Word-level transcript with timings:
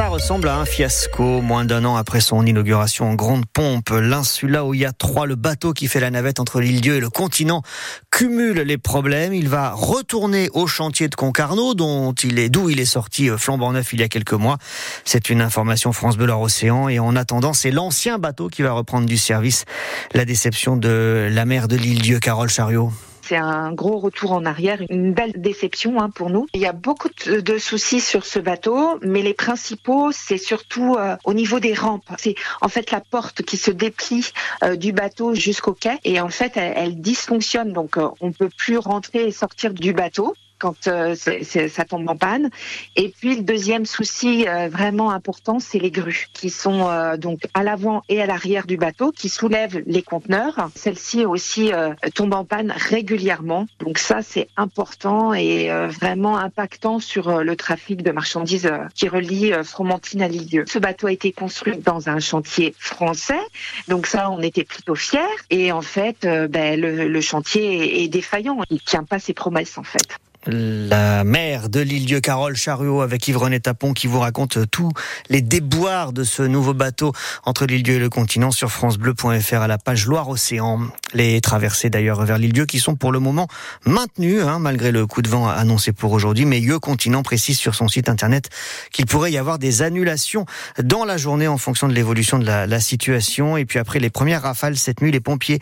Ça 0.00 0.08
ressemble 0.08 0.48
à 0.48 0.56
un 0.56 0.64
fiasco. 0.64 1.42
Moins 1.42 1.66
d'un 1.66 1.84
an 1.84 1.96
après 1.96 2.22
son 2.22 2.46
inauguration 2.46 3.10
en 3.10 3.14
grande 3.14 3.44
pompe, 3.44 3.90
l'insula 3.90 4.64
où 4.64 4.72
il 4.72 4.80
y 4.80 4.86
a 4.86 4.92
trois, 4.92 5.26
le 5.26 5.34
bateau 5.34 5.74
qui 5.74 5.88
fait 5.88 6.00
la 6.00 6.10
navette 6.10 6.40
entre 6.40 6.62
l'île 6.62 6.80
Dieu 6.80 6.94
et 6.94 7.00
le 7.00 7.10
continent, 7.10 7.60
cumule 8.10 8.60
les 8.60 8.78
problèmes. 8.78 9.34
Il 9.34 9.50
va 9.50 9.72
retourner 9.72 10.48
au 10.54 10.66
chantier 10.66 11.08
de 11.08 11.14
Concarneau, 11.14 11.74
dont 11.74 12.14
il 12.14 12.38
est, 12.38 12.48
d'où 12.48 12.70
il 12.70 12.80
est 12.80 12.86
sorti 12.86 13.28
euh, 13.28 13.36
flambant 13.36 13.72
neuf 13.72 13.92
il 13.92 14.00
y 14.00 14.02
a 14.02 14.08
quelques 14.08 14.32
mois. 14.32 14.56
C'est 15.04 15.28
une 15.28 15.42
information 15.42 15.92
France 15.92 16.16
Bleu 16.16 16.32
Océan. 16.32 16.88
Et 16.88 16.98
en 16.98 17.14
attendant, 17.14 17.52
c'est 17.52 17.70
l'ancien 17.70 18.16
bateau 18.16 18.48
qui 18.48 18.62
va 18.62 18.72
reprendre 18.72 19.04
du 19.06 19.18
service. 19.18 19.66
La 20.14 20.24
déception 20.24 20.78
de 20.78 21.28
la 21.30 21.44
mer 21.44 21.68
de 21.68 21.76
l'île 21.76 22.00
Dieu, 22.00 22.20
Carole 22.20 22.48
Chariot 22.48 22.90
c'est 23.30 23.36
un 23.36 23.72
gros 23.72 23.98
retour 23.98 24.32
en 24.32 24.44
arrière, 24.44 24.82
une 24.90 25.14
belle 25.14 25.34
déception 25.36 26.00
hein, 26.00 26.10
pour 26.10 26.30
nous. 26.30 26.48
Il 26.52 26.60
y 26.60 26.66
a 26.66 26.72
beaucoup 26.72 27.08
de 27.26 27.58
soucis 27.58 28.00
sur 28.00 28.26
ce 28.26 28.40
bateau, 28.40 28.98
mais 29.02 29.22
les 29.22 29.34
principaux, 29.34 30.10
c'est 30.10 30.36
surtout 30.36 30.96
euh, 30.98 31.16
au 31.22 31.32
niveau 31.32 31.60
des 31.60 31.72
rampes. 31.72 32.10
C'est 32.18 32.34
en 32.60 32.68
fait 32.68 32.90
la 32.90 33.00
porte 33.00 33.42
qui 33.42 33.56
se 33.56 33.70
déplie 33.70 34.32
euh, 34.64 34.74
du 34.74 34.92
bateau 34.92 35.32
jusqu'au 35.32 35.74
quai 35.74 35.98
et 36.02 36.20
en 36.20 36.28
fait 36.28 36.56
elle, 36.56 37.00
dysfonctionne, 37.00 37.72
donc 37.72 37.98
euh, 37.98 38.08
on 38.20 38.32
peut 38.32 38.50
plus 38.56 38.78
rentrer 38.78 39.28
et 39.28 39.30
sortir 39.30 39.74
du 39.74 39.92
bateau 39.92 40.34
quand 40.60 40.86
euh, 40.86 41.16
ça 41.16 41.84
tombe 41.84 42.08
en 42.08 42.16
panne. 42.16 42.50
Et 42.94 43.08
puis 43.08 43.36
le 43.36 43.42
deuxième 43.42 43.86
souci 43.86 44.46
euh, 44.46 44.68
vraiment 44.68 45.10
important, 45.10 45.58
c'est 45.58 45.78
les 45.78 45.90
grues 45.90 46.26
qui 46.32 46.50
sont 46.50 46.88
euh, 46.88 47.16
donc 47.16 47.40
à 47.54 47.64
l'avant 47.64 48.02
et 48.08 48.22
à 48.22 48.26
l'arrière 48.26 48.66
du 48.66 48.76
bateau, 48.76 49.10
qui 49.10 49.28
soulèvent 49.28 49.82
les 49.86 50.02
conteneurs. 50.02 50.70
Celle-ci 50.76 51.24
aussi 51.24 51.72
tombe 52.14 52.34
en 52.34 52.44
panne 52.44 52.72
régulièrement. 52.76 53.66
Donc 53.80 53.98
ça, 53.98 54.20
c'est 54.22 54.48
important 54.56 55.32
et 55.32 55.70
vraiment 55.88 56.36
impactant 56.36 57.00
sur 57.00 57.42
le 57.42 57.56
trafic 57.56 58.02
de 58.02 58.10
marchandises 58.10 58.70
qui 58.94 59.08
relie 59.08 59.52
Fromentine 59.64 60.22
à 60.22 60.28
Lisieux. 60.28 60.64
Ce 60.68 60.78
bateau 60.78 61.06
a 61.06 61.12
été 61.12 61.32
construit 61.32 61.78
dans 61.78 62.10
un 62.10 62.20
chantier 62.20 62.74
français, 62.78 63.40
donc 63.88 64.06
ça, 64.06 64.30
on 64.30 64.42
était 64.42 64.64
plutôt 64.64 64.94
fiers. 64.94 65.20
Et 65.48 65.72
en 65.72 65.82
fait, 65.82 66.18
ben, 66.22 66.78
le, 66.78 67.08
le 67.08 67.20
chantier 67.20 68.02
est 68.02 68.08
défaillant. 68.08 68.58
Il 68.70 68.80
tient 68.82 69.04
pas 69.04 69.18
ses 69.18 69.32
promesses 69.32 69.78
en 69.78 69.84
fait 69.84 70.18
la 70.46 71.22
mère 71.22 71.68
de 71.68 71.80
l'île-dieu 71.80 72.20
Carole 72.20 72.56
Charuot 72.56 73.02
avec 73.02 73.28
Yves-René 73.28 73.60
Tapon 73.60 73.92
qui 73.92 74.06
vous 74.06 74.20
raconte 74.20 74.70
tous 74.70 74.90
les 75.28 75.42
déboires 75.42 76.14
de 76.14 76.24
ce 76.24 76.42
nouveau 76.42 76.72
bateau 76.72 77.12
entre 77.44 77.66
l'île-dieu 77.66 77.96
et 77.96 77.98
le 77.98 78.08
continent 78.08 78.50
sur 78.50 78.70
francebleu.fr 78.70 79.54
à 79.56 79.66
la 79.68 79.76
page 79.76 80.06
Loire-Océan. 80.06 80.80
Les 81.12 81.42
traversées 81.42 81.90
d'ailleurs 81.90 82.24
vers 82.24 82.38
l'île-dieu 82.38 82.64
qui 82.64 82.80
sont 82.80 82.94
pour 82.96 83.12
le 83.12 83.18
moment 83.18 83.48
maintenues 83.84 84.40
hein, 84.40 84.58
malgré 84.58 84.92
le 84.92 85.06
coup 85.06 85.20
de 85.20 85.28
vent 85.28 85.46
annoncé 85.46 85.92
pour 85.92 86.12
aujourd'hui. 86.12 86.46
Mais 86.46 86.60
le 86.60 86.78
continent 86.78 87.22
précise 87.22 87.58
sur 87.58 87.74
son 87.74 87.88
site 87.88 88.08
internet 88.08 88.48
qu'il 88.92 89.04
pourrait 89.04 89.32
y 89.32 89.38
avoir 89.38 89.58
des 89.58 89.82
annulations 89.82 90.46
dans 90.82 91.04
la 91.04 91.18
journée 91.18 91.48
en 91.48 91.58
fonction 91.58 91.86
de 91.86 91.92
l'évolution 91.92 92.38
de 92.38 92.46
la, 92.46 92.66
la, 92.66 92.80
situation. 92.80 93.58
Et 93.58 93.66
puis 93.66 93.78
après 93.78 93.98
les 93.98 94.08
premières 94.08 94.42
rafales 94.42 94.78
cette 94.78 95.02
nuit, 95.02 95.10
les 95.10 95.20
pompiers 95.20 95.58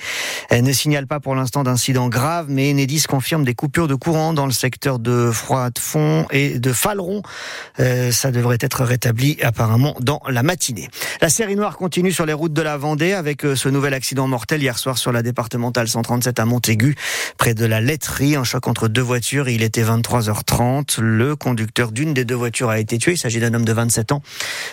eh, 0.51 0.62
ne 0.62 0.73
signalent 0.73 1.09
pas 1.09 1.19
pour 1.19 1.34
l'instant 1.34 1.65
d'incidents 1.65 2.09
graves, 2.09 2.47
mais 2.49 2.71
Enedis 2.71 3.05
confirme 3.09 3.45
des 3.45 3.55
coupures 3.55 3.89
de 3.89 3.97
courant 3.97 4.33
dans 4.33 4.47
le 4.47 4.53
secteur 4.53 4.68
secteur 4.69 4.99
de 4.99 5.31
Froidefond 5.33 6.27
et 6.31 6.59
de 6.59 6.75
Faleron. 6.75 7.23
Euh, 7.81 8.13
ça 8.13 8.31
devrait 8.31 8.59
être 8.61 8.85
rétabli 8.85 9.39
apparemment 9.43 9.97
dans 10.01 10.21
la 10.29 10.43
matinée. 10.43 10.91
La 11.23 11.31
série 11.31 11.57
noire 11.57 11.79
continue 11.79 12.13
sur 12.13 12.27
les 12.27 12.35
routes 12.35 12.53
de 12.53 12.61
la 12.61 12.77
Vendée 12.77 13.15
avec 13.15 13.47
euh, 13.47 13.57
ce 13.57 13.71
nouvel 13.71 13.95
accident 13.95 14.27
mortel 14.27 14.61
hier 14.61 14.79
soir 14.79 14.99
sur 14.99 15.11
la 15.11 15.23
départementale 15.23 15.89
137 15.89 16.39
à 16.39 16.45
Montaigu, 16.45 16.97
près 17.39 17.55
de 17.55 17.65
la 17.65 17.81
laiterie. 17.81 18.37
Un 18.37 18.45
choc 18.45 18.69
entre 18.69 18.89
deux 18.89 19.01
voitures. 19.01 19.49
Il 19.49 19.63
était 19.63 19.83
23h30. 19.83 21.01
Le 21.01 21.35
conducteur 21.35 21.93
d'une 21.93 22.13
des 22.13 22.27
deux 22.27 22.35
voitures 22.35 22.69
a 22.69 22.79
été 22.79 22.99
tué. 22.99 23.13
Il 23.13 23.19
s'agit 23.19 23.41
d'un 23.41 23.55
homme 23.55 23.65
de 23.65 23.73
27 23.73 24.13
ans. 24.13 24.21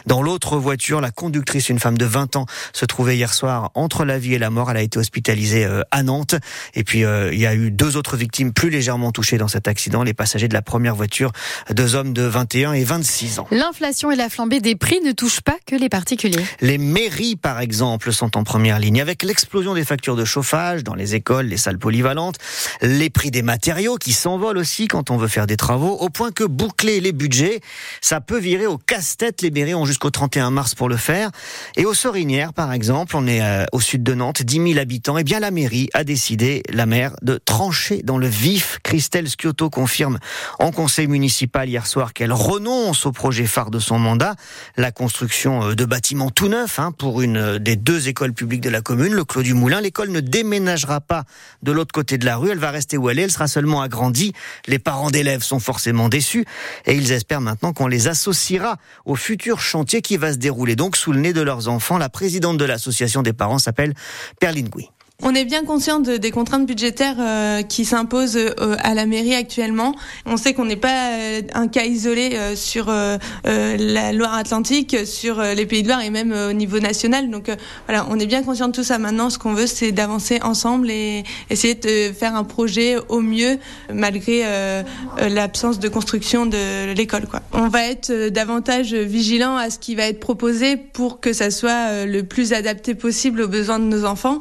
Dans 0.08 0.22
l'autre 0.22 0.58
voiture, 0.58 1.00
la 1.00 1.12
conductrice, 1.12 1.70
une 1.70 1.80
femme 1.80 1.98
de 1.98 2.06
20 2.06 2.36
ans, 2.36 2.48
se 2.74 2.84
trouvait 2.84 3.16
hier 3.16 3.34
soir 3.34 3.72
entre 3.76 4.04
la 4.04 4.20
vie 4.20 4.34
et 4.34 4.40
la 4.40 4.50
mort. 4.50 4.70
Elle 4.72 4.78
a 4.78 4.82
été 4.82 5.00
hospitalisée 5.00 5.64
euh, 5.64 5.84
à 5.92 6.04
Nantes. 6.04 6.36
Et 6.74 6.84
puis, 6.84 7.06
il 7.06 7.40
y 7.40 7.46
a 7.46 7.56
eu 7.56 7.72
deux 7.72 7.96
autres 7.96 8.18
victimes 8.18 8.52
plus 8.52 8.70
légèrement 8.70 9.14
touchées 9.14 9.38
dans 9.38 9.48
cet 9.48 9.70
accident 9.70 9.85
les 10.04 10.14
passagers 10.14 10.48
de 10.48 10.54
la 10.54 10.62
première 10.62 10.96
voiture, 10.96 11.32
deux 11.72 11.96
hommes 11.96 12.14
de 12.14 12.24
21 12.24 12.74
et 12.74 12.84
26 12.84 13.40
ans. 13.40 13.48
L'inflation 13.52 14.12
et 14.12 14.16
la 14.16 14.30
flambée 14.30 14.60
des 14.60 14.76
prix 14.76 15.00
ne 15.06 15.12
touchent 15.12 15.42
pas 15.42 15.58
que 15.66 15.76
les 15.76 15.90
particuliers. 15.90 16.44
Les 16.62 16.78
mairies, 16.78 17.36
par 17.36 17.60
exemple, 17.60 18.12
sont 18.12 18.38
en 18.38 18.44
première 18.44 18.80
ligne 18.80 19.02
avec 19.02 19.24
l'explosion 19.24 19.74
des 19.74 19.84
factures 19.84 20.16
de 20.16 20.26
chauffage 20.26 20.84
dans 20.84 20.96
les 20.96 21.16
écoles, 21.16 21.48
les 21.48 21.58
salles 21.58 21.78
polyvalentes, 21.78 22.38
les 22.82 23.10
prix 23.10 23.32
des 23.32 23.42
matériaux 23.42 23.96
qui 23.96 24.14
s'envolent 24.14 24.58
aussi 24.58 24.88
quand 24.88 25.12
on 25.12 25.18
veut 25.18 25.28
faire 25.28 25.48
des 25.48 25.58
travaux, 25.58 25.94
au 25.94 26.10
point 26.10 26.32
que 26.32 26.44
boucler 26.44 27.00
les 27.02 27.12
budgets, 27.12 27.60
ça 28.02 28.22
peut 28.22 28.40
virer 28.40 28.68
au 28.68 28.78
casse-tête. 28.78 29.42
Les 29.42 29.52
mairies 29.52 29.76
ont 29.76 29.86
jusqu'au 29.86 30.10
31 30.10 30.52
mars 30.52 30.76
pour 30.76 30.90
le 30.90 30.98
faire. 30.98 31.32
Et 31.76 31.86
aux 31.86 31.94
Sorinières, 31.94 32.54
par 32.54 32.74
exemple, 32.74 33.16
on 33.16 33.28
est 33.28 33.42
euh, 33.42 33.66
au 33.72 33.80
sud 33.80 34.04
de 34.04 34.14
Nantes, 34.14 34.42
10 34.42 34.74
000 34.74 34.80
habitants. 34.80 35.18
Et 35.18 35.22
eh 35.22 35.24
bien, 35.24 35.40
la 35.40 35.52
mairie 35.52 35.90
a 35.94 36.04
décidé, 36.04 36.64
la 36.70 36.86
maire, 36.86 37.16
de 37.22 37.40
trancher 37.44 38.02
dans 38.04 38.18
le 38.18 38.28
vif. 38.28 38.80
Christelle 38.84 39.30
Sciotto 39.30 39.70
confirme 39.76 40.20
en 40.60 40.72
conseil 40.72 41.08
municipal 41.08 41.68
hier 41.68 41.86
soir 41.86 42.14
qu'elle 42.14 42.32
renonce 42.32 43.06
au 43.06 43.12
projet 43.12 43.46
phare 43.46 43.72
de 43.72 43.80
son 43.80 44.00
mandat, 44.00 44.36
la 44.78 44.92
construction 44.92 45.66
euh, 45.66 45.76
de 45.76 45.84
bâtiments 45.84 46.30
tout 46.30 46.48
neufs 46.48 46.80
hein, 46.80 46.94
pour 46.94 47.22
une 47.22 47.36
euh, 47.36 47.60
des 47.60 47.76
deux 47.76 48.08
écoles 48.08 48.32
publiques 48.32 48.62
de 48.62 48.70
la 48.70 48.80
commune, 48.80 49.14
le 49.14 49.26
Clos 49.26 49.44
du 49.44 49.54
Moulin. 49.54 49.82
L'école 49.82 50.12
ne 50.12 50.22
déménagera 50.22 51.02
pas 51.02 51.26
de 51.62 51.74
l'autre 51.74 51.92
côté 51.92 52.18
de 52.18 52.26
la 52.26 52.38
rue, 52.38 52.52
elle 52.52 52.58
va 52.58 52.72
rester 52.72 52.98
où 52.98 53.10
elle 53.10 53.20
est, 53.20 53.24
elle 53.24 53.32
sera 53.32 53.50
seulement 53.50 53.82
agrandie. 53.82 54.32
Les 54.66 54.80
parents 54.80 55.12
d'élèves 55.12 55.44
sont 55.44 55.60
forcément 55.60 56.08
déçus 56.08 56.46
et 56.86 56.96
ils 56.96 57.12
espèrent 57.12 57.42
maintenant 57.42 57.74
qu'on 57.74 57.88
les 57.88 58.08
associera 58.08 58.78
au 59.04 59.18
futur 59.18 59.60
chantier 59.60 60.02
qui 60.02 60.16
va 60.16 60.32
se 60.32 60.38
dérouler 60.38 60.78
donc 60.78 60.96
sous 60.96 61.12
le 61.12 61.20
nez 61.20 61.34
de 61.34 61.42
leurs 61.42 61.68
enfants. 61.68 61.98
La 61.98 62.10
présidente 62.10 62.58
de 62.58 62.66
l'association 62.66 63.24
des 63.24 63.34
parents 63.34 63.60
s'appelle 63.60 63.94
Perline 64.40 64.70
Gouy. 64.70 64.90
On 65.24 65.34
est 65.34 65.46
bien 65.46 65.64
conscient 65.64 66.02
de, 66.02 66.18
des 66.18 66.30
contraintes 66.30 66.66
budgétaires 66.66 67.16
euh, 67.20 67.62
qui 67.62 67.86
s'imposent 67.86 68.36
euh, 68.36 68.76
à 68.80 68.94
la 68.94 69.06
mairie 69.06 69.34
actuellement. 69.34 69.96
On 70.26 70.36
sait 70.36 70.54
qu'on 70.54 70.66
n'est 70.66 70.76
pas 70.76 71.14
euh, 71.14 71.42
un 71.54 71.70
cas 71.70 71.86
isolé 71.86 72.38
sur 72.56 72.88
la 72.88 74.12
Loire-Atlantique, 74.12 74.98
sur 75.06 75.42
les 75.42 75.66
Pays 75.66 75.84
de 75.84 75.88
Loire 75.88 76.02
et 76.02 76.10
même 76.10 76.34
au 76.34 76.54
niveau 76.54 76.80
national. 76.80 77.30
Donc 77.30 77.50
voilà, 77.88 78.06
on 78.10 78.20
est 78.20 78.26
bien 78.26 78.44
conscient 78.44 78.68
de 78.68 78.74
tout 78.74 78.84
ça. 78.84 78.98
Maintenant, 78.98 79.30
ce 79.30 79.40
qu'on 79.40 79.54
veut, 79.54 79.68
c'est 79.68 79.92
d'avancer 79.92 80.40
ensemble 80.44 80.90
et 80.90 81.24
essayer 81.50 81.76
de 81.76 82.12
faire 82.14 82.36
un 82.36 82.44
projet 82.44 82.98
au 83.10 83.22
mieux 83.22 83.58
malgré 83.94 84.44
l'absence 85.18 85.80
de 85.80 85.88
construction 85.88 86.46
de 86.46 86.94
l'école. 86.94 87.28
On 87.54 87.68
va 87.68 87.84
être 87.88 88.30
davantage 88.30 88.94
vigilant 88.94 89.56
à 89.56 89.70
ce 89.70 89.80
qui 89.80 89.96
va 89.96 90.04
être 90.04 90.20
proposé 90.20 90.78
pour 90.78 91.20
que 91.20 91.34
ça 91.34 91.52
soit 91.52 92.06
le 92.06 92.24
plus 92.24 92.54
adapté 92.54 92.96
possible 92.96 93.42
aux 93.42 93.48
besoins 93.48 93.80
de 93.80 93.86
nos 93.86 94.06
enfants, 94.06 94.40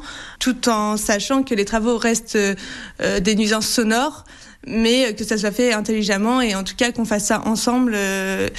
en 0.67 0.97
sachant 0.97 1.43
que 1.43 1.55
les 1.55 1.65
travaux 1.65 1.97
restent 1.97 2.35
euh, 2.35 3.19
des 3.19 3.35
nuisances 3.35 3.67
sonores, 3.67 4.23
mais 4.67 5.13
que 5.13 5.23
ça 5.23 5.37
soit 5.37 5.51
fait 5.51 5.73
intelligemment 5.73 6.41
et 6.41 6.55
en 6.55 6.63
tout 6.63 6.75
cas 6.75 6.91
qu'on 6.91 7.05
fasse 7.05 7.25
ça 7.25 7.41
ensemble. 7.45 7.93
Euh, 7.95 8.49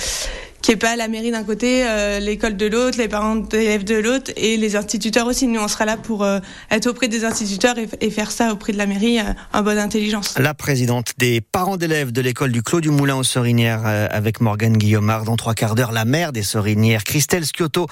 qui 0.66 0.72
est 0.72 0.76
pas 0.76 0.96
la 0.96 1.06
mairie 1.06 1.30
d'un 1.30 1.44
côté, 1.44 1.84
euh, 1.86 2.18
l'école 2.18 2.56
de 2.56 2.66
l'autre, 2.66 2.98
les 2.98 3.06
parents 3.06 3.36
d'élèves 3.36 3.84
de 3.84 3.94
l'autre 3.94 4.32
et 4.34 4.56
les 4.56 4.74
instituteurs 4.74 5.28
aussi. 5.28 5.46
Nous, 5.46 5.60
on 5.60 5.68
sera 5.68 5.84
là 5.84 5.96
pour 5.96 6.24
euh, 6.24 6.40
être 6.72 6.88
auprès 6.88 7.06
des 7.06 7.24
instituteurs 7.24 7.76
et, 7.78 8.10
faire 8.10 8.32
ça 8.32 8.52
auprès 8.52 8.72
de 8.72 8.78
la 8.78 8.86
mairie 8.86 9.20
euh, 9.20 9.32
en 9.52 9.62
bonne 9.62 9.78
intelligence. 9.78 10.36
La 10.40 10.54
présidente 10.54 11.12
des 11.18 11.40
parents 11.40 11.76
d'élèves 11.76 12.10
de 12.10 12.20
l'école 12.20 12.50
du 12.50 12.64
Clos 12.64 12.80
du 12.80 12.90
Moulin 12.90 13.14
aux 13.14 13.22
Sorinières 13.22 13.86
avec 13.86 14.40
Morgane 14.40 14.76
Guillaumard 14.76 15.22
dans 15.22 15.36
trois 15.36 15.54
quarts 15.54 15.76
d'heure. 15.76 15.92
La 15.92 16.04
mère 16.04 16.32
des 16.32 16.42
Sorinières, 16.42 17.04
Christelle 17.04 17.46
Sciotto, 17.46 17.86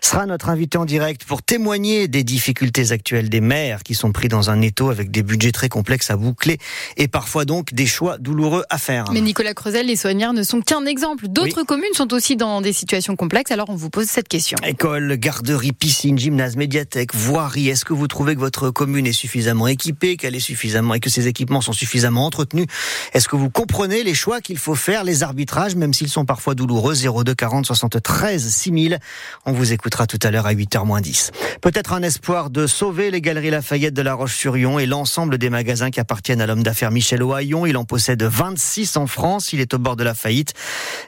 sera 0.00 0.24
notre 0.24 0.48
invitée 0.48 0.78
en 0.78 0.86
direct 0.86 1.24
pour 1.24 1.42
témoigner 1.42 2.08
des 2.08 2.24
difficultés 2.24 2.92
actuelles 2.92 3.28
des 3.28 3.42
maires 3.42 3.82
qui 3.82 3.94
sont 3.94 4.12
pris 4.12 4.28
dans 4.28 4.48
un 4.48 4.62
étau 4.62 4.88
avec 4.88 5.10
des 5.10 5.22
budgets 5.22 5.52
très 5.52 5.68
complexes 5.68 6.10
à 6.10 6.16
boucler 6.16 6.56
et 6.96 7.06
parfois 7.06 7.44
donc 7.44 7.74
des 7.74 7.86
choix 7.86 8.16
douloureux 8.16 8.64
à 8.70 8.78
faire. 8.78 9.12
Mais 9.12 9.20
Nicolas 9.20 9.52
Creusel, 9.52 9.88
les 9.88 9.96
Sorinières 9.96 10.32
ne 10.32 10.42
sont 10.42 10.62
qu'un 10.62 10.86
exemple. 10.86 11.28
D'autres 11.28 11.64
communes 11.64 11.92
sont 11.92 12.13
aussi 12.14 12.36
dans 12.36 12.60
des 12.60 12.72
situations 12.72 13.16
complexes. 13.16 13.50
Alors 13.50 13.68
on 13.68 13.76
vous 13.76 13.90
pose 13.90 14.06
cette 14.06 14.28
question. 14.28 14.56
École, 14.64 15.16
garderie, 15.16 15.72
piscine, 15.72 16.18
gymnase, 16.18 16.56
médiathèque, 16.56 17.14
voirie. 17.14 17.68
Est-ce 17.68 17.84
que 17.84 17.92
vous 17.92 18.08
trouvez 18.08 18.34
que 18.34 18.40
votre 18.40 18.70
commune 18.70 19.06
est 19.06 19.12
suffisamment 19.12 19.66
équipée, 19.66 20.16
qu'elle 20.16 20.34
est 20.34 20.40
suffisamment 20.40 20.94
et 20.94 21.00
que 21.00 21.10
ses 21.10 21.26
équipements 21.26 21.60
sont 21.60 21.72
suffisamment 21.72 22.24
entretenus? 22.24 22.66
Est-ce 23.12 23.28
que 23.28 23.36
vous 23.36 23.50
comprenez 23.50 24.02
les 24.02 24.14
choix 24.14 24.40
qu'il 24.40 24.58
faut 24.58 24.74
faire, 24.74 25.04
les 25.04 25.22
arbitrages, 25.22 25.74
même 25.74 25.92
s'ils 25.92 26.08
sont 26.08 26.24
parfois 26.24 26.54
douloureux? 26.54 26.94
02 26.94 27.34
40 27.34 27.66
73 27.66 28.48
6000. 28.48 28.98
On 29.46 29.52
vous 29.52 29.72
écoutera 29.72 30.06
tout 30.06 30.18
à 30.22 30.30
l'heure 30.30 30.46
à 30.46 30.54
8h 30.54 30.86
moins 30.86 31.00
10. 31.00 31.32
Peut-être 31.60 31.92
un 31.92 32.02
espoir 32.02 32.50
de 32.50 32.66
sauver 32.66 33.10
les 33.10 33.20
galeries 33.20 33.50
Lafayette 33.50 33.94
de 33.94 34.02
La 34.02 34.14
Roche-sur-Yon 34.14 34.78
et 34.78 34.86
l'ensemble 34.86 35.38
des 35.38 35.50
magasins 35.50 35.90
qui 35.90 36.00
appartiennent 36.00 36.40
à 36.40 36.46
l'homme 36.46 36.62
d'affaires 36.62 36.90
Michel 36.90 37.22
Ohaillon. 37.22 37.66
Il 37.66 37.76
en 37.76 37.84
possède 37.84 38.22
26 38.22 38.96
en 38.96 39.06
France. 39.06 39.52
Il 39.52 39.60
est 39.60 39.74
au 39.74 39.78
bord 39.78 39.96
de 39.96 40.04
la 40.04 40.14
faillite. 40.14 40.54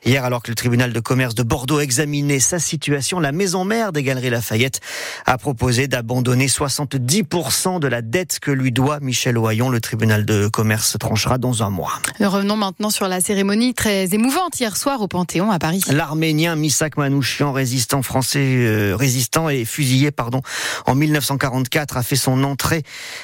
Hier, 0.05 0.25
alors 0.25 0.43
que 0.43 0.51
le 0.51 0.55
tribunal 0.55 0.93
de 0.93 0.96
commerce 1.01 1.35
de 1.35 1.43
Bordeaux 1.43 1.81
examiné 1.81 2.41
sa 2.41 2.59
situation, 2.59 3.21
la 3.21 3.33
maison 3.33 3.65
mère 3.65 3.93
des 3.93 4.03
Galeries 4.03 4.31
Lafayette 4.31 4.81
a 5.25 5.39
proposé 5.39 5.89
d'abandonner 5.89 6.47
70% 6.47 7.81
de 7.81 7.89
la 7.89 8.03
dette 8.03 8.39
que 8.41 8.51
lui 8.51 8.73
doit 8.73 9.01
Michel 9.01 9.39
Oyon. 9.39 9.69
Le 9.69 9.81
tribunal 9.81 10.25
de 10.25 10.49
commerce 10.49 10.97
tranchera 10.99 11.39
dans 11.39 11.63
un 11.63 11.71
mois. 11.71 11.93
Revenons 12.21 12.57
maintenant 12.57 12.91
sur 12.91 13.09
la 13.09 13.21
cérémonie 13.21 13.75
très 13.75 14.15
émouvante 14.15 14.59
hier 14.59 14.77
soir 14.77 15.01
au 15.01 15.09
Panthéon 15.09 15.51
à 15.51 15.59
Paris. 15.59 15.83
L'Arménien 15.89 16.57
Misak 16.57 16.97
Manouchian, 16.97 17.53
résistant 17.53 18.03
français, 18.03 18.39
euh, 18.41 18.97
résistant 18.97 19.49
et 19.49 19.65
fusillé 19.65 20.11
pardon 20.11 20.41
en 20.87 20.95
1944, 20.95 21.97
a 21.97 22.03
fait 22.03 22.17
son 22.17 22.45
entrée 22.45 22.83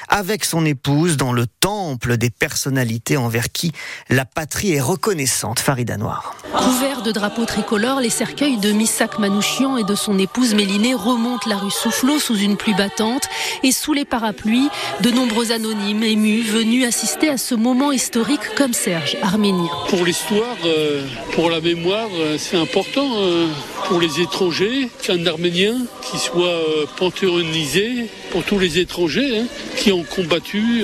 avec 0.09 0.45
son 0.45 0.65
épouse 0.65 1.17
dans 1.17 1.33
le 1.33 1.47
temple 1.47 2.17
des 2.17 2.29
personnalités 2.29 3.17
envers 3.17 3.51
qui 3.51 3.71
la 4.09 4.25
patrie 4.25 4.73
est 4.73 4.81
reconnaissante. 4.81 5.59
Farida 5.59 5.97
Noir. 5.97 6.35
Couverts 6.55 7.01
de 7.01 7.11
drapeaux 7.11 7.45
tricolores, 7.45 7.62
les 8.01 8.09
cercueils 8.09 8.57
de 8.57 8.71
Misak 8.71 9.19
Manouchian 9.19 9.77
et 9.77 9.83
de 9.83 9.95
son 9.95 10.19
épouse 10.19 10.53
Mélinée 10.53 10.93
remontent 10.93 11.49
la 11.49 11.57
rue 11.57 11.71
Soufflot 11.71 12.19
sous 12.19 12.35
une 12.35 12.57
pluie 12.57 12.73
battante 12.73 13.23
et 13.63 13.71
sous 13.71 13.93
les 13.93 14.05
parapluies, 14.05 14.69
de 15.01 15.09
nombreux 15.09 15.51
anonymes 15.51 16.03
émus 16.03 16.41
venus 16.41 16.85
assister 16.85 17.29
à 17.29 17.37
ce 17.37 17.55
moment 17.55 17.91
historique 17.91 18.41
comme 18.55 18.73
Serge, 18.73 19.17
arménien. 19.21 19.69
Pour 19.89 20.05
l'histoire, 20.05 20.57
euh, 20.65 21.05
pour 21.31 21.49
la 21.49 21.61
mémoire, 21.61 22.09
euh, 22.13 22.37
c'est 22.37 22.57
important 22.57 23.07
euh, 23.15 23.47
pour 23.87 23.99
les 23.99 24.19
étrangers 24.19 24.89
qu'un 25.01 25.25
Arménien 25.25 25.75
qui 26.01 26.17
soit 26.19 26.61
panthéonisé 26.97 28.09
pour 28.31 28.43
tous 28.43 28.59
les 28.59 28.79
étrangers 28.79 29.39
hein, 29.39 29.45
qui 29.77 29.91
ont 29.91 30.03
combattu. 30.03 30.83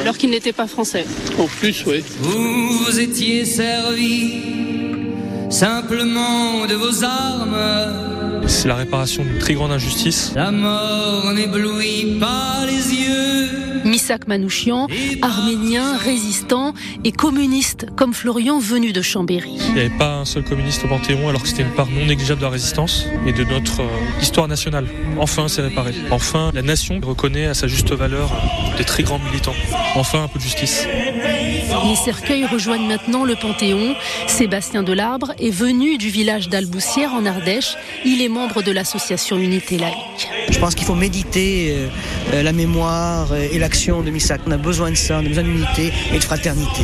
Alors 0.00 0.16
qu'il 0.16 0.30
n'était 0.30 0.52
pas 0.52 0.66
français. 0.66 1.04
En 1.38 1.46
plus, 1.46 1.84
oui. 1.86 2.02
Vous, 2.20 2.78
vous 2.78 3.00
étiez 3.00 3.44
servi 3.44 4.75
simplement 5.50 6.66
de 6.66 6.74
vos 6.74 7.04
armes. 7.04 8.46
C'est 8.46 8.68
la 8.68 8.76
réparation 8.76 9.24
d'une 9.24 9.38
très 9.38 9.54
grande 9.54 9.72
injustice. 9.72 10.32
La 10.34 10.50
mort 10.50 11.32
n'éblouit 11.34 12.18
pas 12.20 12.64
les 12.66 12.94
yeux. 12.94 13.66
Misak 13.84 14.26
Manouchian, 14.26 14.88
arménien, 15.22 15.96
résistant 15.96 16.74
et 17.04 17.12
communiste, 17.12 17.86
comme 17.96 18.14
Florian 18.14 18.58
venu 18.58 18.92
de 18.92 19.00
Chambéry. 19.00 19.58
Il 19.68 19.74
n'y 19.74 19.80
avait 19.80 19.96
pas 19.96 20.16
un 20.16 20.24
seul 20.24 20.42
communiste 20.42 20.84
au 20.84 20.88
Panthéon, 20.88 21.28
alors 21.28 21.42
que 21.42 21.48
c'était 21.48 21.62
une 21.62 21.74
part 21.74 21.88
non 21.90 22.04
négligeable 22.04 22.40
de 22.40 22.44
la 22.44 22.50
résistance 22.50 23.06
et 23.26 23.32
de 23.32 23.44
notre 23.44 23.82
euh, 23.82 24.20
histoire 24.20 24.48
nationale. 24.48 24.86
Enfin, 25.18 25.46
c'est 25.48 25.62
réparé. 25.62 25.94
Enfin, 26.10 26.50
la 26.52 26.62
nation 26.62 27.00
reconnaît 27.00 27.46
à 27.46 27.54
sa 27.54 27.68
juste 27.68 27.92
valeur 27.92 28.30
des 28.76 28.84
très 28.84 29.04
grands 29.04 29.20
militants. 29.20 29.54
Enfin, 29.94 30.24
un 30.24 30.28
peu 30.28 30.38
de 30.38 30.44
justice. 30.44 30.86
Les 31.88 31.96
cercueils 31.96 32.46
rejoignent 32.46 32.86
maintenant 32.86 33.24
le 33.24 33.34
Panthéon. 33.34 33.94
Sébastien 34.26 34.82
Delarbre 34.82 35.32
est 35.38 35.50
venu 35.50 35.98
du 35.98 36.08
village 36.08 36.48
d'Alboussière 36.48 37.12
en 37.14 37.24
Ardèche. 37.26 37.76
Il 38.04 38.22
est 38.22 38.28
membre 38.28 38.62
de 38.62 38.72
l'association 38.72 39.36
Unité 39.36 39.78
laïque. 39.78 40.28
Je 40.50 40.58
pense 40.58 40.74
qu'il 40.74 40.86
faut 40.86 40.94
méditer 40.94 41.76
euh, 42.32 42.42
la 42.42 42.52
mémoire 42.52 43.34
et 43.34 43.58
l'action 43.58 44.02
de 44.02 44.10
Missak. 44.10 44.40
On 44.46 44.50
a 44.50 44.56
besoin 44.56 44.90
de 44.90 44.96
ça, 44.96 45.20
on 45.22 45.26
a 45.26 45.28
besoin 45.28 45.44
d'unité 45.44 45.92
et 46.12 46.18
de 46.18 46.24
fraternité. 46.24 46.82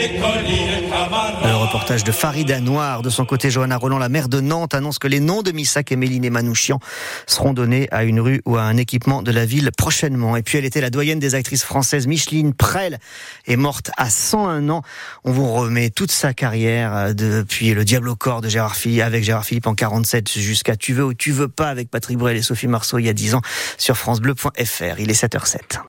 Le 0.00 1.56
reportage 1.56 2.04
de 2.04 2.12
Farida 2.12 2.58
Noir. 2.60 3.02
De 3.02 3.10
son 3.10 3.26
côté, 3.26 3.50
Johanna 3.50 3.76
Roland, 3.76 3.98
la 3.98 4.08
maire 4.08 4.30
de 4.30 4.40
Nantes, 4.40 4.74
annonce 4.74 4.98
que 4.98 5.08
les 5.08 5.20
noms 5.20 5.42
de 5.42 5.52
Missak 5.52 5.92
et 5.92 5.96
Méline 5.96 6.30
Manouchian 6.30 6.78
seront 7.26 7.52
donnés 7.52 7.86
à 7.90 8.04
une 8.04 8.18
rue 8.18 8.40
ou 8.46 8.56
à 8.56 8.62
un 8.62 8.78
équipement 8.78 9.22
de 9.22 9.30
la 9.30 9.44
ville 9.44 9.70
prochainement. 9.76 10.36
Et 10.36 10.42
puis, 10.42 10.56
elle 10.56 10.64
était 10.64 10.80
la 10.80 10.88
doyenne 10.88 11.18
des 11.18 11.34
actrices 11.34 11.64
françaises. 11.64 12.06
Micheline 12.06 12.54
Prel 12.54 12.98
est 13.46 13.56
morte 13.56 13.90
à 13.98 14.08
101 14.08 14.70
ans. 14.70 14.82
On 15.24 15.32
vous 15.32 15.52
remet 15.52 15.90
toute 15.90 16.12
sa 16.12 16.32
carrière 16.32 16.96
euh, 16.96 17.12
depuis 17.12 17.74
Le 17.74 17.84
Diable 17.84 18.08
au 18.08 18.16
corps 18.16 18.40
de 18.40 18.48
Gérard 18.48 18.76
Philippe, 18.76 19.02
avec 19.02 19.22
Gérard 19.22 19.44
Philippe 19.44 19.66
en 19.66 19.74
47 19.74 20.30
jusqu'à 20.30 20.76
Tu 20.76 20.94
veux 20.94 21.04
ou 21.04 21.12
tu 21.12 21.30
veux 21.30 21.48
pas 21.48 21.68
avec 21.68 21.90
Patrick 21.90 22.16
Bruel 22.16 22.38
et 22.38 22.42
Sophie 22.42 22.68
Marceau 22.68 22.98
il 22.98 23.04
y 23.04 23.10
a 23.10 23.12
10 23.12 23.34
ans 23.34 23.42
sur 23.76 23.98
FranceBleu.fr. 23.98 24.98
Il 24.98 25.10
est 25.10 25.22
7h07. 25.22 25.78